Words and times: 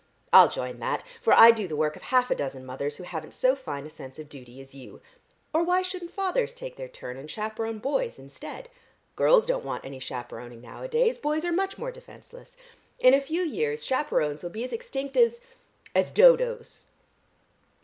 I'll 0.33 0.49
join 0.49 0.79
that, 0.79 1.03
for 1.21 1.31
I 1.31 1.51
do 1.51 1.67
the 1.67 1.75
work 1.75 1.95
of 1.95 2.01
half 2.01 2.31
a 2.31 2.35
dozen 2.35 2.65
mothers 2.65 2.95
who 2.95 3.03
haven't 3.03 3.35
so 3.35 3.55
fine 3.55 3.85
a 3.85 3.89
sense 3.91 4.17
of 4.17 4.29
duty 4.29 4.59
as 4.59 4.73
you. 4.73 4.99
Or 5.53 5.61
why 5.63 5.83
shouldn't 5.83 6.09
fathers 6.09 6.55
take 6.55 6.75
their 6.75 6.87
turn 6.87 7.17
and 7.17 7.29
chaperone 7.29 7.77
boys 7.77 8.17
instead? 8.17 8.67
Girls 9.15 9.45
don't 9.45 9.63
want 9.63 9.85
any 9.85 9.99
chaperoning 9.99 10.59
nowadays, 10.59 11.19
boys 11.19 11.45
are 11.45 11.51
much 11.51 11.77
more 11.77 11.91
defenceless. 11.91 12.57
In 12.97 13.13
a 13.13 13.21
few 13.21 13.43
years 13.43 13.85
chaperones 13.85 14.41
will 14.41 14.49
be 14.49 14.63
as 14.63 14.73
extinct 14.73 15.15
as 15.15 15.41
as 15.93 16.09
Dodos." 16.11 16.85